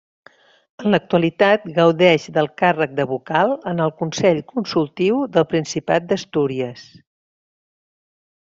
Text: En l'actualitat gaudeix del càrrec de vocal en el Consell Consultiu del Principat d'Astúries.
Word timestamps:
En 0.83 0.87
l'actualitat 0.95 1.67
gaudeix 1.75 2.25
del 2.37 2.49
càrrec 2.63 2.95
de 3.01 3.05
vocal 3.13 3.53
en 3.73 3.83
el 3.85 3.93
Consell 4.01 4.41
Consultiu 4.55 5.23
del 5.37 5.49
Principat 5.55 6.09
d'Astúries. 6.13 6.89